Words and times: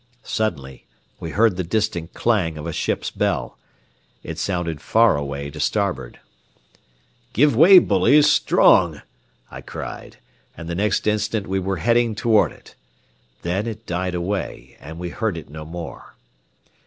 Suddenly 0.23 0.87
we 1.19 1.29
heard 1.29 1.57
the 1.57 1.63
distant 1.63 2.15
clang 2.15 2.57
of 2.57 2.65
a 2.65 2.73
ship's 2.73 3.11
bell. 3.11 3.59
It 4.23 4.39
sounded 4.39 4.81
far 4.81 5.15
away 5.15 5.51
to 5.51 5.59
starboard. 5.59 6.19
"Give 7.33 7.55
way, 7.55 7.77
bullies, 7.77 8.27
strong," 8.27 9.03
I 9.51 9.61
cried, 9.61 10.17
and 10.57 10.67
the 10.67 10.73
next 10.73 11.05
instant 11.05 11.45
we 11.45 11.59
were 11.59 11.77
heading 11.77 12.15
toward 12.15 12.51
it. 12.51 12.73
Then 13.43 13.67
it 13.67 13.85
died 13.85 14.15
away, 14.15 14.75
and 14.79 14.97
we 14.97 15.09
heard 15.11 15.37
it 15.37 15.51
no 15.51 15.65
more. 15.65 16.15